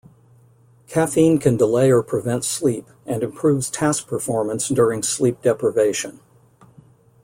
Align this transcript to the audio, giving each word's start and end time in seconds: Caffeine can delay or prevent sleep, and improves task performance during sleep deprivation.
Caffeine 0.87 1.37
can 1.37 1.57
delay 1.57 1.91
or 1.91 2.01
prevent 2.01 2.43
sleep, 2.43 2.87
and 3.05 3.21
improves 3.21 3.69
task 3.69 4.07
performance 4.07 4.67
during 4.67 5.03
sleep 5.03 5.43
deprivation. 5.43 6.21